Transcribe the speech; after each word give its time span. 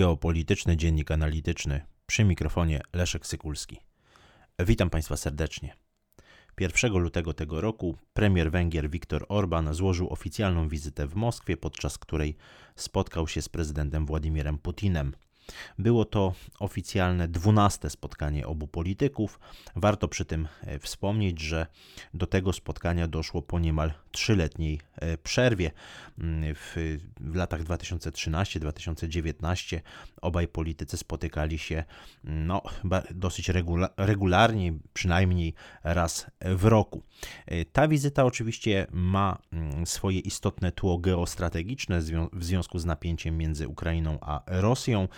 Geopolityczny 0.00 0.76
Dziennik 0.76 1.10
Analityczny 1.10 1.80
przy 2.06 2.24
mikrofonie 2.24 2.80
Leszek 2.92 3.26
Sykulski. 3.26 3.80
Witam 4.58 4.90
Państwa 4.90 5.16
serdecznie. 5.16 5.74
1 6.60 6.92
lutego 6.92 7.34
tego 7.34 7.60
roku 7.60 7.96
premier 8.12 8.50
Węgier 8.50 8.90
Viktor 8.90 9.26
Orban 9.28 9.74
złożył 9.74 10.12
oficjalną 10.12 10.68
wizytę 10.68 11.06
w 11.06 11.14
Moskwie, 11.14 11.56
podczas 11.56 11.98
której 11.98 12.36
spotkał 12.76 13.28
się 13.28 13.42
z 13.42 13.48
prezydentem 13.48 14.06
Władimirem 14.06 14.58
Putinem. 14.58 15.12
Było 15.78 16.04
to 16.04 16.34
oficjalne 16.58 17.28
dwunaste 17.28 17.90
spotkanie 17.90 18.46
obu 18.46 18.66
polityków. 18.66 19.40
Warto 19.76 20.08
przy 20.08 20.24
tym 20.24 20.48
e, 20.62 20.78
wspomnieć, 20.78 21.40
że 21.40 21.66
do 22.14 22.26
tego 22.26 22.52
spotkania 22.52 23.08
doszło 23.08 23.42
po 23.42 23.58
niemal 23.58 23.92
trzyletniej 24.12 24.80
e, 24.96 25.18
przerwie. 25.18 25.70
Mm, 26.18 26.54
w, 26.54 26.76
w 27.20 27.34
latach 27.34 27.64
2013-2019 27.64 29.80
obaj 30.20 30.48
politycy 30.48 30.96
spotykali 30.96 31.58
się 31.58 31.84
mm, 32.24 32.46
no, 32.46 32.62
dosyć 33.10 33.48
regula 33.48 33.88
regularnie, 33.96 34.72
przynajmniej 34.92 35.54
raz 35.84 36.26
w 36.40 36.64
roku. 36.64 37.02
E, 37.46 37.64
ta 37.64 37.88
wizyta 37.88 38.24
oczywiście 38.24 38.86
ma 38.92 39.38
mm, 39.52 39.86
swoje 39.86 40.18
istotne 40.18 40.72
tło 40.72 40.98
geostrategiczne 40.98 42.00
w 42.32 42.44
związku 42.44 42.78
z 42.78 42.84
napięciem 42.84 43.38
między 43.38 43.68
Ukrainą 43.68 44.18
a 44.20 44.42
Rosją. 44.46 45.08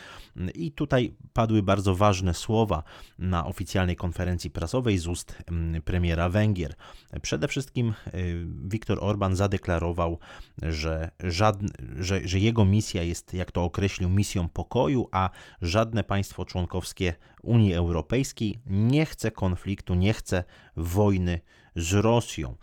I 0.55 0.73
tutaj 0.73 1.15
padły 1.33 1.63
bardzo 1.63 1.95
ważne 1.95 2.35
słowa 2.35 2.83
na 3.19 3.47
oficjalnej 3.47 3.97
konferencji 3.97 4.51
prasowej 4.51 4.99
z 4.99 5.07
ust 5.07 5.43
premiera 5.85 6.29
Węgier. 6.29 6.75
Przede 7.23 7.49
wszystkim 7.49 7.95
y, 8.15 8.45
Viktor 8.83 8.99
Orban 9.01 9.37
zadeklarował, 9.37 10.19
że, 10.63 11.11
żadne, 11.21 11.69
że, 11.99 12.29
że 12.29 12.39
jego 12.39 12.65
misja 12.65 13.03
jest, 13.03 13.35
jak 13.35 13.53
to 13.53 13.65
określił, 13.65 14.09
misją 14.09 14.49
pokoju, 14.49 15.09
a 15.13 15.31
żadne 15.63 16.05
państwo 16.05 16.45
członkowskie 16.45 17.15
Unii 17.43 17.75
Europejskiej 17.75 18.59
nie 18.67 19.07
chce 19.07 19.31
konfliktu, 19.31 19.95
nie 19.95 20.13
chce 20.13 20.45
wojny 20.77 21.41
z 21.77 21.93
Rosją. 21.93 22.57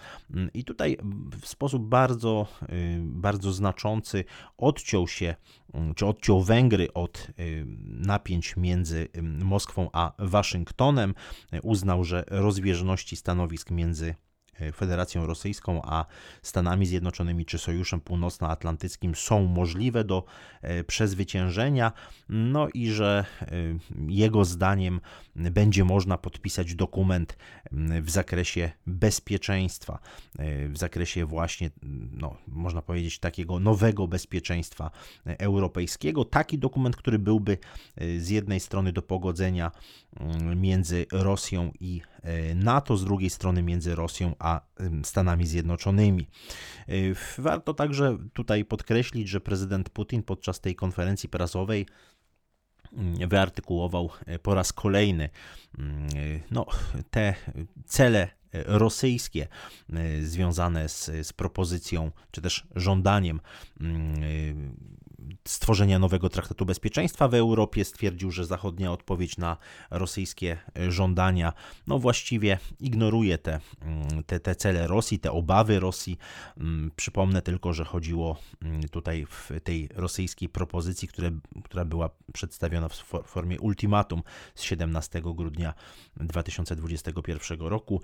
I 0.54 0.64
tutaj 0.64 0.98
w 1.42 1.48
sposób 1.48 1.84
bardzo, 1.84 2.48
y, 2.64 3.00
bardzo 3.02 3.52
znaczący 3.52 4.24
odciął 4.58 5.08
się, 5.08 5.36
czy 5.96 6.06
odciął 6.06 6.44
Węgry 6.44 6.94
od 6.94 7.28
y, 7.40 7.66
napięć 7.86 8.58
między 8.58 9.08
Moskwą 9.24 9.90
a 9.94 10.12
Waszyngtonem. 10.20 11.14
Uznał, 11.64 12.04
że 12.04 12.24
rozbieżności 12.28 13.16
stanowisk 13.16 13.72
między 13.72 14.16
Federacją 14.76 15.26
Rosyjską 15.26 15.82
a 15.84 16.06
Stanami 16.42 16.86
Zjednoczonymi 16.86 17.46
czy 17.46 17.58
Sojuszem 17.58 18.02
Północnoatlantyckim 18.02 19.16
są 19.16 19.46
możliwe 19.46 20.04
do 20.04 20.24
e, 20.62 20.84
przezwyciężenia, 20.84 21.92
no 22.30 22.68
i 22.74 22.88
że 22.88 23.26
e, 23.42 23.48
jego 24.08 24.46
zdaniem 24.46 25.02
będzie 25.36 25.84
można 25.84 26.18
podpisać 26.18 26.76
dokument 26.76 27.38
w 28.02 28.10
zakresie 28.10 28.72
bezpieczeństwa, 28.88 30.00
w 30.70 30.78
zakresie 30.78 31.26
właśnie, 31.26 31.70
no, 32.12 32.38
można 32.48 32.82
powiedzieć, 32.82 33.20
takiego 33.20 33.60
nowego 33.60 34.08
bezpieczeństwa 34.08 34.92
europejskiego. 35.26 36.26
Taki 36.26 36.60
dokument, 36.60 36.96
który 36.96 37.20
byłby 37.20 37.58
z 38.18 38.30
jednej 38.30 38.60
strony 38.60 38.94
do 38.94 39.02
pogodzenia 39.02 39.72
między 40.56 41.06
Rosją 41.12 41.72
i 41.80 42.02
NATO, 42.56 42.98
z 42.98 43.06
drugiej 43.06 43.30
strony 43.30 43.64
między 43.64 43.96
Rosją 43.96 44.36
a 44.40 44.49
a 44.50 44.62
Stanami 45.04 45.48
Zjednoczonymi. 45.48 46.28
Y, 46.90 47.16
warto 47.38 47.74
także 47.74 48.18
tutaj 48.34 48.66
podkreślić, 48.66 49.30
że 49.30 49.42
prezydent 49.42 49.90
Putin 49.90 50.24
podczas 50.24 50.60
tej 50.60 50.76
konferencji 50.76 51.30
prasowej 51.30 51.86
mm, 52.94 53.30
wyartykułował 53.30 54.10
e, 54.26 54.40
po 54.40 54.56
raz 54.56 54.74
kolejny 54.74 55.30
mm, 55.78 56.08
no, 56.52 56.66
te 57.12 57.36
cele 57.86 58.30
rosyjskie 58.54 59.48
e, 59.94 60.22
związane 60.22 60.90
z, 60.90 61.06
z 61.28 61.34
propozycją 61.34 62.12
czy 62.32 62.42
też 62.42 62.68
żądaniem 62.76 63.40
mm, 63.80 64.76
stworzenia 65.48 66.00
nowego 66.00 66.30
traktatu 66.30 66.66
bezpieczeństwa 66.66 67.28
w 67.28 67.34
Europie. 67.34 67.86
Stwierdził, 67.86 68.32
że 68.32 68.46
zachodnia 68.46 68.92
odpowiedź 68.92 69.38
na 69.38 69.58
rosyjskie 69.92 70.58
żądania 70.90 71.54
no 71.88 72.00
właściwie 72.00 72.60
ignoruje 72.80 73.38
te, 73.38 73.60
mm, 73.82 74.24
te, 74.24 74.40
te 74.40 74.56
cele 74.56 74.88
Rosji, 74.88 75.20
te 75.20 75.32
obawy 75.32 75.80
Rosji. 75.80 76.18
Mm, 76.58 76.92
przypomnę 76.96 77.42
tylko, 77.42 77.74
że 77.74 77.86
chodziło 77.86 78.38
mm, 78.62 78.90
tutaj 78.90 79.26
w 79.26 79.52
tej 79.64 79.90
rosyjskiej 79.96 80.50
propozycji, 80.50 81.08
które, 81.08 81.32
która 81.64 81.86
była 81.86 82.10
przedstawiona 82.34 82.90
w 82.90 82.94
formie 83.26 83.60
ultimatum 83.60 84.24
z 84.56 84.62
17 84.62 85.22
grudnia 85.22 85.74
2021 86.18 87.60
roku. 87.60 88.02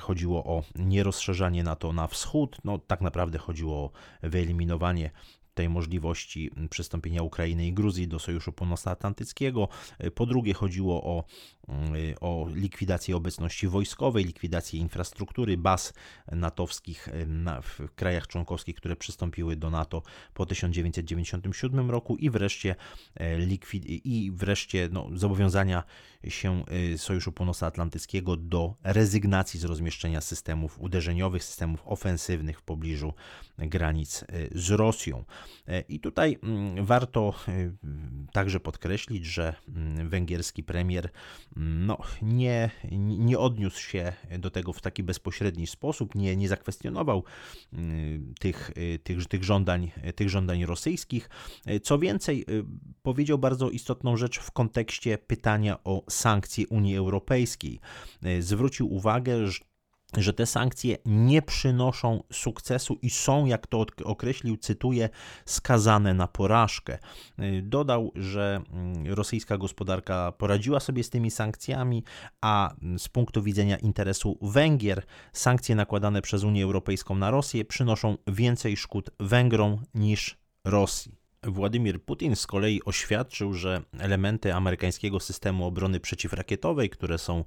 Chodziło 0.00 0.44
o 0.44 0.62
nierozszerzanie 0.74 1.62
NATO 1.62 1.92
na 1.92 2.06
wschód. 2.06 2.56
No, 2.64 2.78
tak 2.78 3.00
naprawdę 3.00 3.38
chodziło 3.38 3.76
o 3.76 3.90
wyeliminowanie 4.22 5.10
tej 5.60 5.68
możliwości 5.68 6.50
przystąpienia 6.70 7.22
Ukrainy 7.22 7.66
i 7.66 7.72
Gruzji 7.72 8.08
do 8.08 8.18
Sojuszu 8.18 8.52
Północnoatlantyckiego. 8.52 9.68
Po 10.14 10.26
drugie, 10.26 10.54
chodziło 10.54 11.02
o, 11.04 11.24
o 12.20 12.46
likwidację 12.54 13.16
obecności 13.16 13.68
wojskowej, 13.68 14.24
likwidację 14.24 14.80
infrastruktury, 14.80 15.56
baz 15.56 15.94
natowskich 16.32 17.08
w 17.62 17.94
krajach 17.94 18.26
członkowskich, 18.26 18.76
które 18.76 18.96
przystąpiły 18.96 19.56
do 19.56 19.70
NATO 19.70 20.02
po 20.34 20.46
1997 20.46 21.90
roku 21.90 22.16
i 22.16 22.30
wreszcie, 22.30 22.76
e, 23.14 23.38
likwid, 23.38 23.84
i 23.86 24.32
wreszcie 24.34 24.88
no, 24.92 25.08
zobowiązania 25.14 25.84
się 26.28 26.64
Sojuszu 26.96 27.32
Północnoatlantyckiego 27.32 28.36
do 28.36 28.74
rezygnacji 28.82 29.60
z 29.60 29.64
rozmieszczenia 29.64 30.20
systemów 30.20 30.80
uderzeniowych, 30.80 31.44
systemów 31.44 31.82
ofensywnych 31.84 32.58
w 32.58 32.62
pobliżu 32.62 33.14
granic 33.58 34.24
z 34.52 34.70
Rosją. 34.70 35.24
I 35.88 36.00
tutaj 36.00 36.38
mm, 36.42 36.84
warto 36.84 37.34
także 38.32 38.60
podkreślić, 38.60 39.26
że 39.26 39.54
mm, 39.68 40.08
węgierski 40.08 40.64
premier 40.64 41.10
no, 41.60 41.98
nie, 42.22 42.70
nie 43.18 43.38
odniósł 43.38 43.80
się 43.80 44.12
do 44.38 44.50
tego 44.50 44.72
w 44.72 44.80
taki 44.80 45.02
bezpośredni 45.02 45.66
sposób, 45.66 46.14
nie, 46.14 46.36
nie 46.36 46.48
zakwestionował 46.48 47.24
tych, 48.40 48.70
tych, 49.02 49.26
tych, 49.26 49.44
żądań, 49.44 49.90
tych 50.14 50.28
żądań 50.28 50.64
rosyjskich. 50.64 51.30
Co 51.82 51.98
więcej, 51.98 52.46
powiedział 53.02 53.38
bardzo 53.38 53.70
istotną 53.70 54.16
rzecz 54.16 54.38
w 54.38 54.50
kontekście 54.50 55.18
pytania 55.18 55.84
o 55.84 56.04
sankcje 56.10 56.68
Unii 56.68 56.96
Europejskiej. 56.96 57.80
Zwrócił 58.40 58.94
uwagę, 58.94 59.46
że 59.46 59.60
że 60.16 60.32
te 60.32 60.46
sankcje 60.46 60.96
nie 61.06 61.42
przynoszą 61.42 62.22
sukcesu 62.32 62.98
i 63.02 63.10
są, 63.10 63.46
jak 63.46 63.66
to 63.66 63.86
określił, 64.04 64.56
cytuję, 64.56 65.08
skazane 65.44 66.14
na 66.14 66.28
porażkę. 66.28 66.98
Dodał, 67.62 68.12
że 68.14 68.62
mm, 68.72 69.06
rosyjska 69.06 69.58
gospodarka 69.58 70.32
poradziła 70.32 70.80
sobie 70.80 71.04
z 71.04 71.10
tymi 71.10 71.30
sankcjami, 71.30 72.04
a 72.40 72.74
z 72.98 73.08
punktu 73.08 73.42
widzenia 73.42 73.76
interesu 73.76 74.38
Węgier, 74.42 75.02
sankcje 75.32 75.74
nakładane 75.74 76.22
przez 76.22 76.44
Unię 76.44 76.64
Europejską 76.64 77.14
na 77.14 77.30
Rosję 77.30 77.64
przynoszą 77.64 78.16
więcej 78.26 78.76
szkód 78.76 79.10
Węgrom 79.20 79.84
niż 79.94 80.38
Rosji. 80.64 81.20
Władimir 81.42 82.04
Putin 82.04 82.36
z 82.36 82.46
kolei 82.46 82.80
oświadczył, 82.84 83.54
że 83.54 83.82
elementy 83.98 84.54
amerykańskiego 84.54 85.20
systemu 85.20 85.66
obrony 85.66 86.00
przeciwrakietowej, 86.00 86.90
które 86.90 87.18
są 87.18 87.44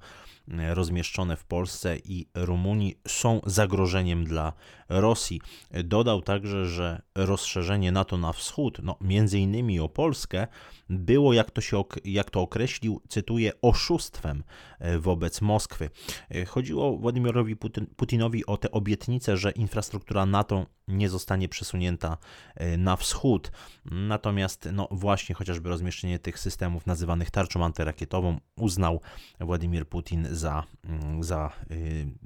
rozmieszczone 0.48 1.38
w 1.38 1.46
Polsce 1.46 1.98
i 1.98 2.28
Rumunii, 2.36 3.00
są 3.08 3.42
zagrożeniem 3.46 4.26
dla 4.26 4.54
Rosji. 4.90 5.42
Dodał 5.84 6.22
także, 6.22 6.66
że 6.66 7.02
rozszerzenie 7.16 7.92
NATO 7.92 8.18
na 8.18 8.34
wschód, 8.34 8.78
no 8.84 8.98
między 9.02 9.40
innymi 9.40 9.80
o 9.80 9.90
Polskę, 9.90 10.48
było, 10.90 11.34
jak 11.34 11.52
to, 11.52 11.62
się, 11.62 11.84
jak 12.06 12.32
to 12.32 12.42
określił, 12.42 13.02
cytuję, 13.10 13.52
oszustwem 13.62 14.44
e, 14.80 15.00
wobec 15.00 15.42
Moskwy. 15.42 15.90
E, 16.32 16.46
chodziło 16.46 16.98
Władimirowi 16.98 17.56
Putinowi 17.96 18.46
o 18.46 18.58
tę 18.58 18.72
obietnicę, 18.72 19.38
że 19.38 19.52
infrastruktura 19.52 20.26
NATO 20.26 20.66
nie 20.88 21.10
zostanie 21.10 21.50
przesunięta 21.50 22.18
e, 22.56 22.78
na 22.78 22.96
wschód. 22.96 23.52
Natomiast 23.86 24.70
no 24.74 24.88
właśnie 24.92 25.36
chociażby 25.36 25.70
rozmieszczenie 25.70 26.20
tych 26.20 26.40
systemów 26.40 26.86
nazywanych 26.86 27.32
tarczą 27.32 27.66
antyrakietową 27.66 28.40
uznał 28.56 29.02
Władimir 29.40 29.88
Putin 29.88 30.28
za, 30.36 30.64
mm, 30.86 31.24
za 31.24 31.52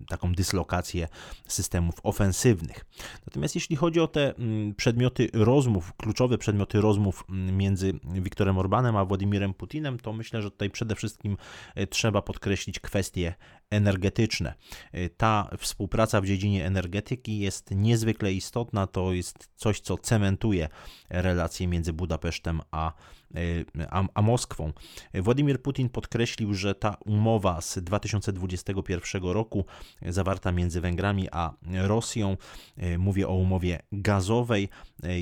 taką 0.08 0.34
dyslokację 0.34 1.08
systemów 1.48 1.96
ofensywnych. 2.04 2.86
Natomiast 3.28 3.56
jeśli 3.56 3.76
chodzi 3.76 4.00
o 4.00 4.08
te 4.08 4.36
mm, 4.36 4.76
przedmioty 4.76 5.30
rozmów, 5.34 5.94
kluczowe 5.98 6.38
przedmioty 6.38 6.82
rozmów 6.82 7.24
mm, 7.30 7.58
między 7.58 7.94
Wiktorem 8.04 8.58
Orbanem 8.58 8.96
a 8.96 9.06
Władimirem 9.06 9.54
Putinem, 9.54 10.00
to 10.00 10.14
myślę, 10.14 10.42
że 10.42 10.52
tutaj 10.52 10.70
przede 10.70 10.96
wszystkim 10.96 11.38
e, 11.76 11.88
trzeba 11.88 12.22
podkreślić 12.22 12.80
kwestie 12.80 13.34
energetyczne. 13.70 14.54
E, 14.92 15.10
ta 15.10 15.50
współpraca 15.58 16.22
w 16.22 16.26
dziedzinie 16.26 16.66
energetyki 16.66 17.40
jest 17.40 17.72
niezwykle 17.72 18.34
istotna, 18.34 18.88
to 18.88 19.14
jest 19.14 19.50
coś, 19.56 19.80
co 19.80 19.98
cementuje 19.98 20.70
relacje 21.10 21.68
między 21.68 21.94
Budapesztem 21.94 22.62
a 22.72 22.94
a, 23.90 24.04
a 24.14 24.22
Moskwą. 24.22 24.74
Władimir 25.14 25.62
Putin 25.62 25.90
podkreślił, 25.90 26.54
że 26.54 26.76
ta 26.76 26.98
umowa 27.06 27.62
z 27.62 27.80
2021 27.80 29.24
roku 29.24 29.66
zawarta 30.06 30.52
między 30.52 30.82
Węgrami 30.82 31.28
a 31.32 31.54
Rosją, 31.74 32.38
mówię 32.98 33.28
o 33.28 33.34
umowie 33.34 33.80
gazowej, 33.92 34.70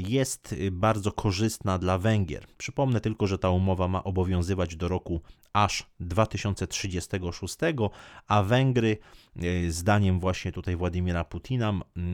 jest 0.07 0.56
bardzo 0.71 1.12
korzystna 1.12 1.77
dla 1.77 1.97
Węgier. 1.97 2.47
Przypomnę 2.57 3.01
tylko, 3.01 3.27
że 3.27 3.38
ta 3.38 3.50
umowa 3.50 3.88
ma 3.88 4.03
obowiązywać 4.03 4.75
do 4.75 4.88
roku 4.88 5.21
aż 5.53 5.86
2036, 6.00 7.57
a 8.27 8.35
Węgry, 8.44 8.98
e, 9.36 9.72
zdaniem 9.72 10.20
właśnie 10.20 10.52
tutaj 10.52 10.76
Władimira 10.76 11.24
Putina, 11.24 11.74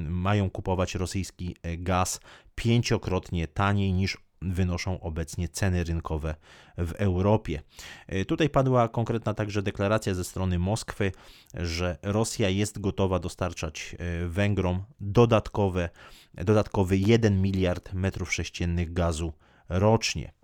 mają 0.09 0.49
kupować 0.49 0.95
rosyjski 0.95 1.55
e, 1.63 1.77
gaz 1.77 2.19
pięciokrotnie 2.55 3.47
taniej 3.47 3.93
niż 3.93 4.17
wynoszą 4.41 4.99
obecnie 4.99 5.49
ceny 5.49 5.83
rynkowe 5.83 6.35
w 6.77 6.91
Europie. 6.91 7.61
E, 8.07 8.25
tutaj 8.25 8.49
padła 8.49 8.87
konkretna 8.87 9.33
także 9.33 9.61
deklaracja 9.61 10.13
ze 10.13 10.23
strony 10.23 10.59
Moskwy, 10.59 11.11
że 11.53 11.97
Rosja 12.01 12.49
jest 12.49 12.79
gotowa 12.79 13.19
dostarczać 13.19 13.95
Węgrom 14.27 14.83
dodatkowe, 14.99 15.89
dodatkowy 16.33 16.97
1 16.97 17.41
miliard 17.41 17.93
metrów 17.93 18.33
sześciennych 18.33 18.93
gazu 18.93 19.33
rocznie. 19.69 20.40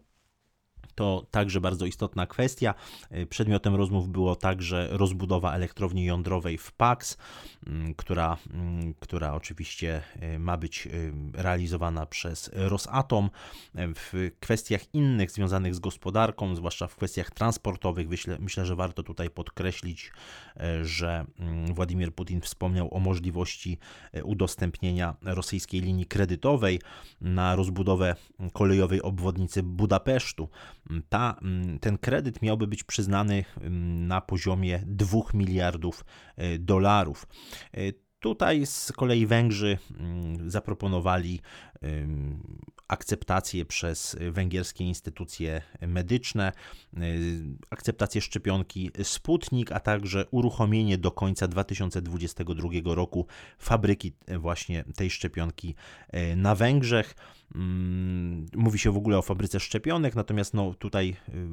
To 0.97 1.25
także 1.31 1.61
bardzo 1.61 1.85
istotna 1.85 2.27
kwestia. 2.27 2.73
Y, 3.11 3.25
przedmiotem 3.25 3.75
rozmów 3.75 4.09
było 4.09 4.35
także 4.35 4.87
rozbudowa 4.91 5.53
elektrowni 5.53 6.05
jądrowej 6.05 6.57
w 6.57 6.71
PAX, 6.71 7.17
mm, 7.67 7.93
która, 7.93 8.37
mm, 8.53 8.93
która 8.99 9.33
oczywiście 9.33 10.01
y, 10.35 10.39
ma 10.39 10.57
być 10.57 10.87
y, 10.87 11.13
realizowana 11.33 12.05
przez 12.05 12.49
Rosatom. 12.53 13.29
W 13.75 14.31
kwestiach 14.39 14.93
innych 14.93 15.31
związanych 15.31 15.75
z 15.75 15.79
gospodarką, 15.79 16.55
zwłaszcza 16.55 16.87
w 16.87 16.95
kwestiach 16.95 17.31
transportowych, 17.31 18.09
myślę, 18.09 18.37
myślę 18.39 18.65
że 18.65 18.75
warto 18.75 19.03
tutaj 19.03 19.29
podkreślić, 19.29 20.11
że 20.81 21.25
mm, 21.39 21.73
Władimir 21.73 22.13
Putin 22.13 22.41
wspomniał 22.41 22.93
o 22.93 22.99
możliwości 22.99 23.77
udostępnienia 24.23 25.15
rosyjskiej 25.21 25.81
linii 25.81 26.05
kredytowej 26.05 26.81
na 27.21 27.55
rozbudowę 27.55 28.15
kolejowej 28.53 29.01
obwodnicy 29.01 29.63
Budapesztu 29.63 30.49
ta, 31.09 31.37
mm, 31.41 31.79
ten 31.79 31.97
kredyt 31.97 32.41
miałby 32.41 32.67
być 32.67 32.83
przyznany 32.83 33.45
mm, 33.57 34.07
na 34.07 34.21
poziomie 34.21 34.83
2 34.85 35.19
miliardów 35.33 36.05
e, 36.35 36.59
dolarów. 36.59 37.27
E, 37.73 37.79
tutaj 38.19 38.65
z 38.65 38.91
kolei 38.91 39.25
Węgrzy 39.25 39.77
mm, 39.99 40.49
zaproponowali 40.51 41.41
akceptację 42.87 43.65
przez 43.65 44.17
węgierskie 44.31 44.83
instytucje 44.83 45.61
medyczne, 45.87 46.51
y, 46.97 46.99
akceptację 47.69 48.21
szczepionki 48.21 48.91
Sputnik, 49.03 49.71
a 49.71 49.79
także 49.79 50.25
uruchomienie 50.31 50.97
do 50.97 51.11
końca 51.11 51.47
2022 51.47 52.69
roku 52.95 53.27
fabryki 53.59 54.13
właśnie 54.39 54.83
tej 54.95 55.09
szczepionki 55.09 55.75
na 56.35 56.55
Węgrzech. 56.55 57.15
Mm, 57.55 58.45
mówi 58.55 58.79
się 58.79 58.91
w 58.91 58.97
ogóle 58.97 59.17
o 59.17 59.21
fabryce 59.21 59.59
szczepionek, 59.59 60.15
natomiast 60.15 60.53
no, 60.53 60.73
tutaj 60.73 61.15
y, 61.29 61.47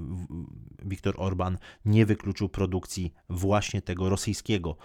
Viktor 0.85 1.14
Orban 1.19 1.58
nie 1.85 2.06
wykluczył 2.06 2.49
produkcji 2.49 3.12
właśnie 3.29 3.82
tego 3.82 4.08
rosyjskiego 4.08 4.76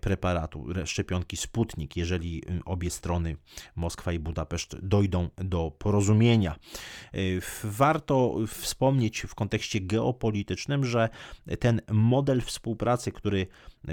preparatu, 0.00 0.66
szczepionki 0.84 1.36
Sputnik, 1.36 1.96
jeżeli 1.96 2.42
obie 2.64 2.90
strony, 2.90 3.36
Moskwa 3.76 4.12
i 4.12 4.18
Budapeszt, 4.18 4.76
dojdą 4.82 5.28
do 5.36 5.72
porozumienia. 5.78 6.56
Y, 7.14 7.40
warto 7.64 8.34
wspomnieć 8.46 9.20
w 9.20 9.34
kontekście 9.34 9.80
geopolitycznym, 9.80 10.84
że 10.84 11.08
ten 11.58 11.80
model 11.90 12.40
współpracy, 12.40 13.12
który 13.12 13.46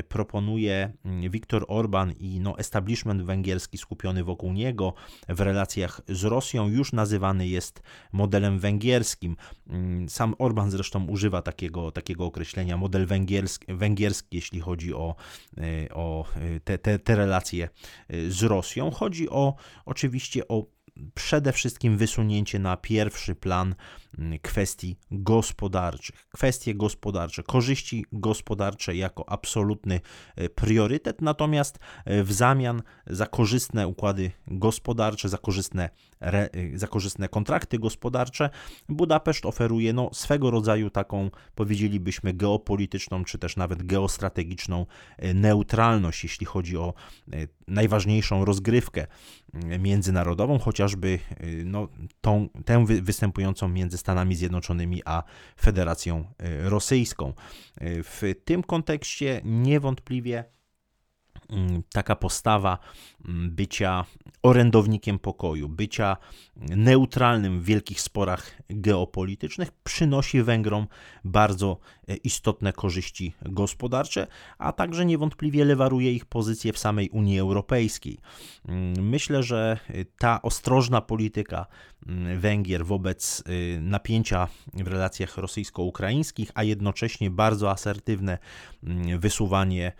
proponuje 0.08 0.94
mm, 1.06 1.32
Viktor 1.32 1.66
Orban 1.68 2.14
i 2.20 2.40
no, 2.40 2.58
establishment 2.58 3.22
węgierski 3.22 3.78
skupiony 3.78 4.24
wokół 4.24 4.54
niego 4.54 4.94
w 5.30 5.40
relacjach 5.40 6.02
z 6.08 6.24
Rosją, 6.24 6.68
już 6.68 6.94
nazywany 6.94 7.48
jest 7.48 7.82
modelem 8.12 8.60
węgierskim. 8.60 9.36
Mm, 9.70 10.10
sam 10.10 10.36
Orban 10.38 10.72
zresztą 10.72 11.06
używa 11.06 11.42
takiego, 11.42 11.92
takiego 11.92 12.26
określenia 12.26 12.78
model 12.78 13.06
węgierski, 13.06 13.74
węgierski 13.74 14.36
jeśli 14.36 14.60
chodzi 14.60 14.94
o, 14.94 15.16
y, 15.58 15.94
o 15.94 16.26
y, 16.38 16.60
te, 16.60 16.78
te, 16.78 17.00
te 17.00 17.16
relacje 17.16 17.70
z 18.30 18.44
Rosją. 18.44 18.92
Chodzi 18.92 19.30
o 19.30 19.56
oczywiście 19.86 20.48
o 20.48 20.76
przede 21.14 21.54
wszystkim 21.54 21.98
wysunięcie 21.98 22.60
na 22.60 22.78
pierwszy 22.78 23.36
plan 23.36 23.76
kwestii 24.41 24.97
gospodarczych. 25.12 26.27
Kwestie 26.29 26.75
gospodarcze, 26.75 27.44
korzyści 27.44 28.06
gospodarcze 28.12 28.95
jako 28.95 29.29
absolutny 29.29 30.00
e, 30.35 30.50
priorytet, 30.50 31.21
natomiast 31.21 31.79
e, 32.06 32.23
w 32.23 32.33
zamian 32.33 32.81
za 33.07 33.25
korzystne 33.25 33.88
układy 33.88 34.31
gospodarcze, 34.47 35.29
za 35.29 35.38
korzystne, 35.38 35.89
e, 36.21 36.50
za 36.77 36.88
korzystne 36.88 37.29
kontrakty 37.29 37.79
gospodarcze, 37.79 38.50
Budapeszt 38.89 39.45
oferuje 39.45 39.94
no, 39.94 40.09
swego 40.13 40.51
rodzaju 40.51 40.89
taką, 40.89 41.31
powiedzielibyśmy, 41.56 42.33
geopolityczną, 42.33 43.23
czy 43.23 43.38
też 43.38 43.57
nawet 43.57 43.83
geostrategiczną 43.83 44.85
neutralność, 45.33 46.23
jeśli 46.23 46.45
chodzi 46.45 46.77
o 46.77 46.94
najważniejszą 47.67 48.45
rozgrywkę 48.45 49.07
międzynarodową, 49.79 50.59
chociażby 50.59 51.19
no, 51.65 51.88
tą, 52.21 52.50
tę 52.65 52.85
występującą 52.85 53.67
między 53.67 53.97
Stanami 54.06 54.36
Zjednoczonymi 54.36 55.02
a 55.06 55.24
Federacją 55.62 56.19
y, 56.19 56.69
Rosyjską. 56.69 57.34
Y, 57.81 58.04
w 58.04 58.22
tym 58.46 58.63
kontekście 58.63 59.42
niewątpliwie 59.44 60.44
mm, 61.50 61.84
taka 61.94 62.16
postawa 62.16 62.80
mm, 63.28 63.52
bycia 63.52 64.06
orędownikiem 64.44 65.19
pokoju, 65.19 65.69
bycia 65.69 66.18
neutralnym 66.56 67.62
w 67.62 67.66
wielkich 67.66 68.02
sporach 68.02 68.62
geopolitycznych 68.69 69.72
przynosi 69.72 70.44
Węgrom 70.44 70.88
bardzo 71.24 71.80
e, 72.08 72.16
istotne 72.16 72.74
korzyści 72.74 73.34
gospodarcze, 73.42 74.27
a 74.58 74.72
także 74.72 75.06
niewątpliwie 75.06 75.65
lewaruje 75.65 76.13
ich 76.13 76.25
pozycję 76.25 76.74
w 76.74 76.77
samej 76.77 77.10
Unii 77.10 77.39
Europejskiej. 77.39 78.18
Mm, 78.68 79.10
myślę, 79.10 79.44
że 79.44 79.79
ta 80.18 80.41
ostrożna 80.41 81.01
polityka 81.01 81.65
Węgier 82.38 82.85
wobec 82.85 83.43
y, 83.50 83.79
napięcia 83.81 84.47
w 84.74 84.88
relacjach 84.88 85.38
rosyjsko-ukraińskich, 85.38 86.51
a 86.53 86.63
jednocześnie 86.63 87.29
bardzo 87.29 87.71
asertywne 87.71 88.38
mm, 88.83 89.19
wysuwanie 89.19 89.91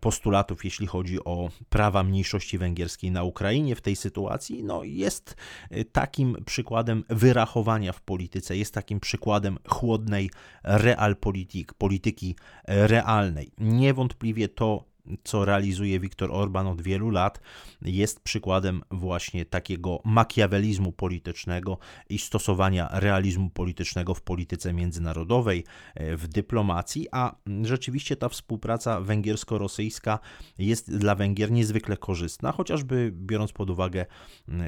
postulatów, 0.00 0.64
jeśli 0.64 0.86
chodzi 0.86 1.24
o 1.24 1.50
prawa 1.68 2.02
mniejszości 2.02 2.58
węgierskiej 2.58 3.10
na 3.10 3.22
Ukrainie 3.22 3.76
w 3.76 3.80
tej 3.80 3.96
sytuacji, 3.96 4.64
no 4.64 4.84
jest 4.84 5.36
y, 5.76 5.84
takim 5.84 6.36
przykładem 6.44 7.04
wyrachowania 7.08 7.92
w 7.92 8.00
polityce, 8.00 8.56
jest 8.56 8.74
takim 8.74 9.00
przykładem 9.00 9.58
chłodnej 9.68 10.30
realpolitik, 10.64 11.74
polityki 11.74 12.36
realnej. 12.66 13.52
Niewątpliwie 13.58 14.48
to 14.48 14.91
co 15.24 15.44
realizuje 15.44 16.00
Viktor 16.00 16.30
Orban 16.32 16.66
od 16.66 16.82
wielu 16.82 17.10
lat, 17.10 17.40
jest 17.82 18.20
przykładem 18.20 18.82
właśnie 18.90 19.44
takiego 19.44 20.00
makiawelizmu 20.04 20.92
politycznego 20.92 21.78
i 22.08 22.18
stosowania 22.18 22.88
realizmu 22.92 23.50
politycznego 23.50 24.14
w 24.14 24.22
polityce 24.22 24.72
międzynarodowej, 24.72 25.64
e, 25.94 26.16
w 26.16 26.28
dyplomacji, 26.28 27.06
a 27.12 27.36
rzeczywiście 27.62 28.16
ta 28.16 28.28
współpraca 28.28 29.00
węgiersko-rosyjska 29.00 30.18
jest 30.58 30.96
dla 30.96 31.14
Węgier 31.14 31.50
niezwykle 31.50 31.96
korzystna, 31.96 32.52
chociażby 32.52 33.12
biorąc 33.14 33.52
pod 33.52 33.70
uwagę 33.70 34.06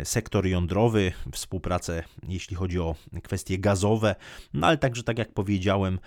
sektor 0.04 0.46
jądrowy, 0.46 1.12
współpracę 1.32 2.04
jeśli 2.28 2.56
chodzi 2.56 2.78
o 2.78 2.94
kwestie 3.22 3.58
gazowe, 3.58 4.14
no 4.54 4.66
ale 4.66 4.78
także 4.78 5.02
tak 5.02 5.18
jak 5.18 5.32
powiedziałem, 5.32 5.98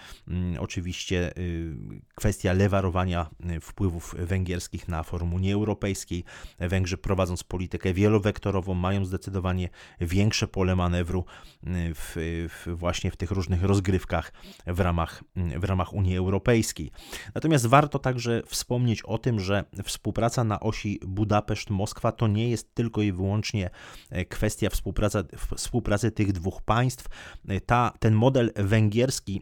oczywiście 0.60 1.38
y, 1.38 1.76
kwestia 2.16 2.54
lewarowania 2.54 3.30
y, 3.58 3.60
wpływów 3.60 4.16
węgierskich 4.18 4.88
na 4.88 5.04
forum 5.04 5.34
Unii 5.34 5.54
Europejskiej. 5.54 6.24
Węgrzy 6.60 6.98
prowadząc 6.98 7.44
politykę 7.44 7.94
wielowektorową 7.94 8.74
mają 8.74 9.06
zdecydowanie 9.06 9.70
większe 10.02 10.48
pole 10.48 10.76
manewru 10.76 11.26
y, 11.64 11.68
w, 11.96 12.16
w 12.50 12.78
właśnie 12.78 13.12
w 13.12 13.18
tych 13.18 13.32
różnych 13.32 13.64
rozgrywkach 13.64 14.34
w 14.68 14.80
ramach, 14.80 15.24
w 15.36 15.64
ramach 15.64 15.94
Unii 15.94 16.18
Europejskiej. 16.18 16.92
Natomiast 17.36 17.66
warto 17.66 18.00
także 18.00 18.42
wspomnieć 18.46 19.02
o 19.02 19.18
tym, 19.18 19.40
że 19.40 19.64
współpraca 19.84 20.44
na 20.44 20.60
osi 20.60 21.00
Budapeszt-Moskwa 21.06 22.12
to 22.12 22.28
nie 22.28 22.50
jest 22.50 22.76
tylko 22.76 23.02
i 23.02 23.12
wyłącznie 23.12 23.70
e, 24.10 24.26
kwestia 24.26 24.70
współpracy, 24.70 25.24
współpracy 25.56 26.12
tych 26.12 26.32
dwóch 26.32 26.62
państw. 26.62 27.06
E, 27.48 27.62
ta, 27.62 27.92
ten 28.00 28.14
model 28.14 28.52
węgierski 28.56 29.42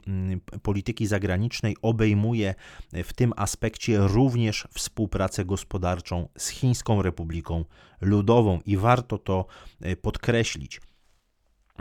polityki 0.62 1.08
zagranicznej 1.08 1.78
obejmuje 1.82 2.56
e, 2.94 3.04
w 3.04 3.14
tym 3.14 3.34
aspekcie 3.36 3.98
również 3.98 4.65
współpracę 4.74 5.46
gospodarczą 5.46 6.30
z 6.38 6.50
Chińską 6.50 7.02
Republiką 7.02 7.66
Ludową 8.02 8.60
i 8.66 8.78
warto 8.78 9.18
to 9.18 9.46
e, 9.82 9.96
podkreślić. 9.96 10.82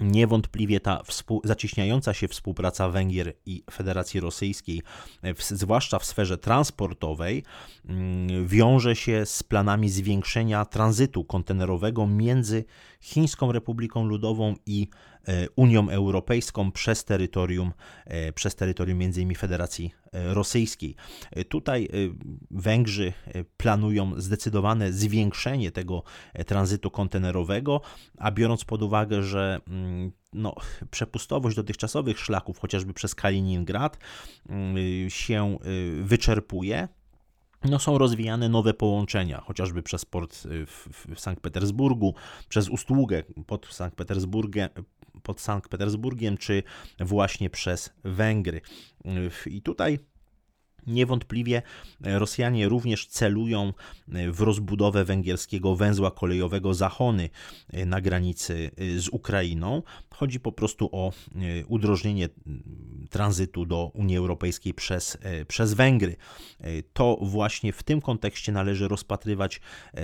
Niewątpliwie 0.02 0.80
ta 0.80 1.02
współ, 1.02 1.40
zacieśniająca 1.44 2.14
się 2.14 2.28
współpraca 2.28 2.88
Węgier 2.88 3.32
i 3.46 3.64
Federacji 3.70 4.20
Rosyjskiej, 4.20 4.82
w, 5.22 5.42
zwłaszcza 5.42 5.98
w 5.98 6.04
sferze 6.04 6.38
transportowej, 6.38 7.44
mm, 7.84 8.46
wiąże 8.46 8.96
się 8.96 9.26
z 9.26 9.42
planami 9.42 9.90
zwiększenia 9.90 10.64
tranzytu 10.64 11.24
kontenerowego 11.24 12.06
między 12.06 12.64
Chińską 13.00 13.52
Republiką 13.52 14.04
Ludową 14.04 14.54
i 14.66 14.88
e, 14.88 15.13
Unią 15.56 15.90
Europejską 15.90 16.72
przez 16.72 17.04
terytorium, 17.04 17.72
e, 18.06 18.32
przez 18.32 18.54
terytorium 18.56 19.02
m.in. 19.02 19.34
Federacji 19.34 19.94
e, 20.12 20.34
Rosyjskiej. 20.34 20.96
Tutaj 21.48 21.88
Węgrzy 22.50 23.12
planują 23.56 24.20
zdecydowane 24.20 24.92
zwiększenie 24.92 25.70
tego 25.70 26.02
tranzytu 26.46 26.90
kontenerowego, 26.90 27.80
a 28.18 28.30
biorąc 28.30 28.64
pod 28.64 28.82
uwagę, 28.82 29.22
że 29.22 29.60
mm, 29.68 30.12
no, 30.32 30.54
przepustowość 30.90 31.56
dotychczasowych 31.56 32.18
szlaków, 32.18 32.58
chociażby 32.58 32.94
przez 32.94 33.14
Kaliningrad, 33.14 33.98
mm, 34.48 34.76
się 35.10 35.58
wyczerpuje, 36.02 36.88
no, 37.64 37.78
są 37.78 37.98
rozwijane 37.98 38.48
nowe 38.48 38.74
połączenia, 38.74 39.40
chociażby 39.40 39.82
przez 39.82 40.04
port 40.04 40.36
w, 40.66 40.88
w 41.14 41.20
Sankt 41.20 41.42
Petersburgu, 41.42 42.14
przez 42.48 42.68
Ustługę 42.68 43.22
pod 43.46 43.66
Sankt 43.66 43.96
Petersburgiem, 43.96 44.68
pod 45.22 45.40
Sankt 45.40 45.68
Petersburgiem, 45.68 46.36
czy 46.36 46.62
właśnie 47.00 47.50
przez 47.50 47.92
Węgry. 48.04 48.60
Y, 49.46 49.50
I 49.50 49.62
tutaj 49.62 49.98
Niewątpliwie 50.86 51.62
Rosjanie 52.00 52.68
również 52.68 53.06
celują 53.06 53.72
w 54.08 54.40
rozbudowę 54.40 55.04
węgierskiego 55.04 55.76
węzła 55.76 56.10
kolejowego 56.10 56.74
Zachony 56.74 57.30
na 57.86 58.00
granicy 58.00 58.70
z 58.98 59.08
Ukrainą. 59.08 59.82
Chodzi 60.14 60.40
po 60.40 60.52
prostu 60.52 60.88
o 60.92 61.12
e, 61.12 61.66
udrożnienie 61.66 62.28
tranzytu 63.10 63.66
do 63.66 63.90
Unii 63.94 64.16
Europejskiej 64.16 64.74
przez, 64.74 65.18
e, 65.20 65.44
przez 65.44 65.74
Węgry. 65.74 66.16
E, 66.60 66.82
to 66.82 67.18
właśnie 67.22 67.72
w 67.72 67.82
tym 67.82 68.00
kontekście 68.00 68.52
należy 68.52 68.88
rozpatrywać 68.88 69.60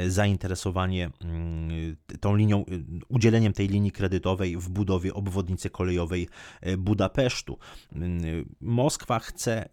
zainteresowanie 0.08 1.10
mm, 1.20 1.96
tą 2.20 2.36
linią, 2.36 2.64
udzieleniem 3.08 3.52
tej 3.52 3.68
linii 3.68 3.92
kredytowej 3.92 4.56
w 4.56 4.68
budowie 4.68 5.14
obwodnicy 5.14 5.70
kolejowej 5.70 6.28
Budapesztu. 6.78 7.58
Moskwa 8.60 9.18
chce 9.18 9.68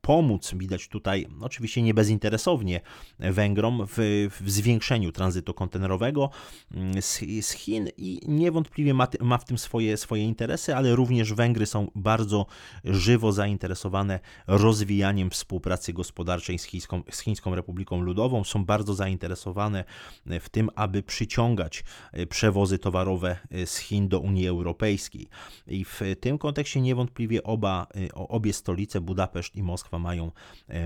pomóc, 0.00 0.23
widać 0.56 0.88
tutaj 0.88 1.26
oczywiście 1.40 1.82
nie 1.82 1.94
bezinteresownie 1.94 2.80
Węgrom 3.18 3.86
w, 3.86 4.28
w 4.40 4.50
zwiększeniu 4.50 5.12
tranzytu 5.12 5.54
kontenerowego 5.54 6.30
mm, 6.74 7.02
z, 7.02 7.20
z 7.40 7.50
Chin 7.50 7.88
i 7.96 8.20
niewątpliwie 8.28 8.94
ma, 8.94 9.08
ma 9.20 9.38
w 9.38 9.44
tym 9.44 9.58
swoje, 9.58 9.96
swoje 9.96 10.24
interesy, 10.24 10.76
ale 10.76 10.94
również 10.96 11.32
Węgry 11.32 11.66
są 11.66 11.90
bardzo 11.94 12.46
żywo 12.84 13.32
zainteresowane 13.32 14.20
rozwijaniem 14.46 15.30
współpracy 15.30 15.92
gospodarczej 15.92 16.58
z 16.58 16.64
Chińską, 16.64 17.02
z 17.10 17.20
Chińską 17.20 17.54
Republiką 17.54 18.00
Ludową, 18.00 18.44
są 18.44 18.64
bardzo 18.64 18.94
zainteresowane 18.94 19.84
w 20.26 20.48
tym, 20.48 20.70
aby 20.74 21.02
przyciągać 21.02 21.84
przewozy 22.28 22.78
towarowe 22.78 23.36
z 23.64 23.78
Chin 23.78 24.08
do 24.08 24.20
Unii 24.20 24.48
Europejskiej. 24.48 25.28
I 25.66 25.84
w 25.84 26.00
tym 26.20 26.38
kontekście 26.38 26.80
niewątpliwie 26.80 27.42
oba, 27.42 27.86
obie 28.14 28.52
stolice, 28.52 29.00
Budapeszt 29.00 29.56
i 29.56 29.62
Moskwa, 29.62 29.98
mają, 29.98 30.13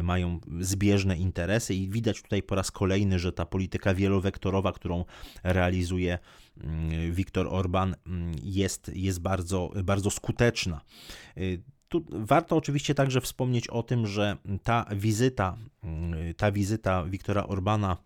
mają 0.03 0.41
zbieżne 0.61 1.17
interesy 1.17 1.75
i 1.75 1.89
widać 1.89 2.23
tutaj 2.23 2.43
po 2.43 2.55
raz 2.55 2.71
kolejny, 2.71 3.19
że 3.19 3.33
ta 3.33 3.47
polityka 3.47 3.95
wielowektorowa, 3.95 4.73
którą 4.73 5.05
realizuje 5.45 6.19
Mm, 6.65 7.13
Viktor 7.13 7.47
Orban 7.51 7.97
mm, 8.07 8.33
jest, 8.43 8.91
jest 8.95 9.21
bardzo, 9.21 9.71
bardzo 9.85 10.11
skuteczna. 10.11 10.81
Y, 11.39 11.63
tu 11.89 12.05
warto 12.09 12.57
oczywiście 12.57 12.95
także 12.95 13.21
wspomnieć 13.21 13.69
o 13.69 13.83
tym, 13.83 14.07
że 14.07 14.37
ta 14.63 14.87
wizyta, 14.97 15.57
mm, 15.83 16.35
ta 16.35 16.53
wizyta 16.53 17.05
Viktora 17.05 17.47
Orbana 17.47 17.97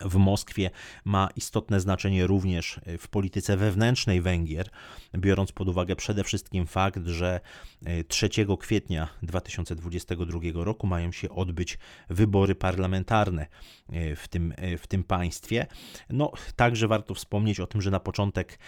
w 0.00 0.16
Moskwie 0.16 0.70
ma 1.04 1.28
istotne 1.36 1.80
znaczenie 1.80 2.26
również 2.26 2.80
w 2.98 3.08
polityce 3.08 3.56
wewnętrznej 3.56 4.20
Węgier, 4.20 4.70
biorąc 5.18 5.52
pod 5.52 5.68
uwagę 5.68 5.96
przede 5.96 6.24
wszystkim 6.24 6.66
fakt, 6.66 7.06
że 7.06 7.40
3 8.08 8.26
e, 8.26 8.56
kwietnia 8.56 9.08
2022 9.22 10.40
roku 10.54 10.86
mają 10.86 11.12
się 11.12 11.30
odbyć 11.30 11.78
wybory 12.10 12.54
parlamentarne 12.54 13.46
e, 13.88 14.16
w 14.16 14.28
tym, 14.28 14.54
e, 14.56 14.78
w 14.78 14.86
tym 14.86 15.04
państwie. 15.04 15.66
No, 16.10 16.32
także 16.56 16.88
warto 16.88 17.14
wspomnieć 17.14 17.60
o 17.60 17.66
tym, 17.66 17.82
że 17.82 17.90
na 17.90 18.00
początek, 18.00 18.58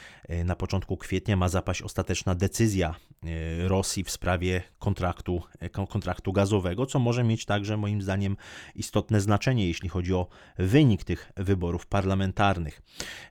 na 0.44 0.56
początku 0.56 0.96
kwietnia 0.96 1.36
ma 1.36 1.48
zapaść 1.48 1.82
ostateczna 1.82 2.34
decyzja 2.34 2.94
Rosji 3.66 4.04
w 4.04 4.10
sprawie 4.10 4.62
kontraktu, 4.78 5.42
kontraktu 5.88 6.32
gazowego, 6.32 6.86
co 6.86 6.98
może 6.98 7.24
mieć 7.24 7.44
także 7.44 7.76
moim 7.76 8.02
zdaniem 8.02 8.36
istotne 8.74 9.20
znaczenie, 9.20 9.66
jeśli 9.66 9.88
chodzi 9.88 10.14
o 10.14 10.26
wynik 10.58 11.04
tych 11.04 11.17
wyborów 11.36 11.86
parlamentarnych. 11.86 12.82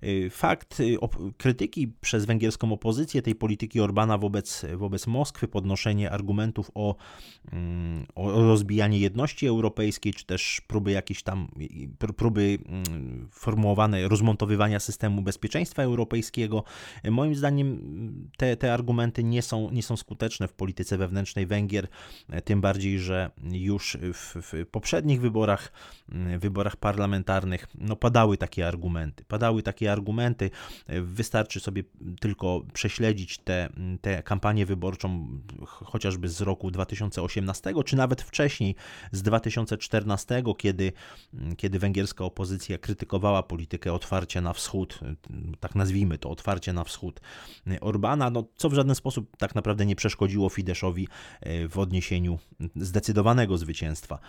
Y, 0.04 0.30
fakt 0.30 0.80
y, 0.80 0.98
krytyki 1.38 1.88
przez 2.02 2.26
węgierską 2.26 2.74
opozycję 2.74 3.22
tej 3.22 3.36
polityki 3.36 3.82
Orbana 3.82 4.18
wobec, 4.18 4.66
wobec 4.76 5.08
Moskwy, 5.08 5.48
podnoszenie 5.48 6.12
argumentów 6.12 6.72
o, 6.74 6.96
mm, 7.52 8.06
o 8.16 8.32
rozbijanie 8.32 9.00
jedności 9.00 9.48
europejskiej, 9.48 10.14
czy 10.14 10.26
też 10.26 10.62
próby 10.68 10.92
jakieś 10.92 11.24
tam, 11.24 11.48
próby 12.18 12.58
mm, 12.66 13.28
formułowane 13.32 14.08
rozmontowywania 14.08 14.80
systemu 14.80 15.22
bezpieczeństwa 15.22 15.84
europejskiego, 15.84 16.64
y, 17.06 17.12
moim 17.12 17.36
zdaniem 17.36 17.80
te, 18.38 18.58
te 18.58 18.74
argumenty 18.74 19.24
nie 19.24 19.42
są, 19.42 19.72
nie 19.72 19.84
są 19.84 19.98
skuteczne 19.98 20.48
w 20.48 20.54
polityce 20.54 20.98
wewnętrznej 20.98 21.46
Węgier, 21.46 21.88
tym 22.44 22.62
bardziej, 22.62 23.00
że 23.00 23.32
już 23.52 23.98
w, 24.14 24.36
w 24.42 24.66
poprzednich 24.72 25.22
wyborach, 25.22 25.72
wyborach 26.40 26.76
parlamentarnych 26.76 27.68
no, 27.78 27.96
padały 27.96 28.38
takie 28.38 28.68
argumenty. 28.68 29.24
Padały 29.28 29.64
takie 29.64 29.92
argumenty. 29.92 30.50
Wystarczy 30.88 31.60
sobie 31.60 31.84
tylko 32.20 32.62
prześledzić 32.74 33.38
tę 33.38 33.58
te, 33.58 33.70
te 34.02 34.24
kampanię 34.24 34.66
wyborczą 34.66 35.28
chociażby 35.66 36.30
z 36.30 36.42
roku 36.42 36.72
2018, 36.72 37.74
czy 37.86 37.96
nawet 37.96 38.22
wcześniej 38.22 38.76
z 39.12 39.22
2014, 39.22 40.44
kiedy, 40.58 40.94
kiedy 41.58 41.80
węgierska 41.80 42.26
opozycja 42.26 42.78
krytykowała 42.78 43.44
politykę 43.44 43.94
otwarcia 43.94 44.42
na 44.42 44.54
wschód, 44.54 45.00
tak 45.60 45.76
nazwijmy 45.76 46.18
to, 46.18 46.30
otwarcie 46.30 46.74
na 46.74 46.84
wschód 46.84 47.22
Orbana, 47.82 48.30
no, 48.30 48.44
co 48.56 48.70
w 48.70 48.74
żaden 48.74 48.96
sposób 48.96 49.38
tak 49.38 49.56
naprawdę 49.56 49.86
nie 49.86 49.96
przeszkodziło 49.96 50.50
Fideszowi 50.50 51.08
e, 51.42 51.68
w 51.68 51.80
odniesieniu 51.80 52.40
zdecydowanego 52.76 53.58
zwycięstwa 53.58 54.16
e, 54.16 54.20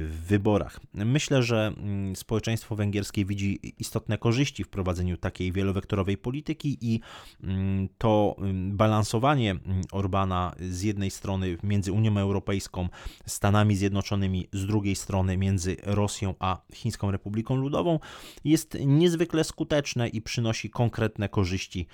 w 0.00 0.26
wyborach. 0.26 0.80
Myślę, 0.94 1.42
że 1.42 1.72
mm, 1.76 2.16
społeczeństwo 2.16 2.76
węgierskie 2.76 2.83
węgierskie 2.84 3.24
widzi 3.24 3.58
istotne 3.78 4.18
korzyści 4.18 4.64
w 4.64 4.68
prowadzeniu 4.68 5.16
takiej 5.16 5.52
wielowektorowej 5.52 6.16
polityki 6.18 6.78
i 6.80 7.00
mm, 7.42 7.88
to 7.98 8.36
mm, 8.38 8.76
balansowanie 8.76 9.50
mm, 9.50 9.82
Orbana 9.92 10.54
z 10.60 10.82
jednej 10.82 11.10
strony 11.10 11.56
między 11.62 11.92
Unią 11.92 12.18
Europejską, 12.18 12.88
Stanami 13.26 13.76
Zjednoczonymi, 13.76 14.48
z 14.52 14.66
drugiej 14.66 14.96
strony 14.96 15.36
między 15.36 15.76
Rosją 15.82 16.34
a 16.38 16.60
Chińską 16.72 17.10
Republiką 17.10 17.56
Ludową 17.56 17.98
jest 18.44 18.78
niezwykle 18.86 19.44
skuteczne 19.44 20.08
i 20.08 20.22
przynosi 20.22 20.70
konkretne 20.70 21.28
korzyści 21.28 21.86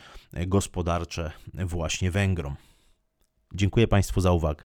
gospodarcze 0.46 1.30
właśnie 1.54 2.10
Węgrom. 2.10 2.56
Dziękuję 3.54 3.88
Państwu 3.88 4.20
za 4.20 4.32
uwagę. 4.32 4.58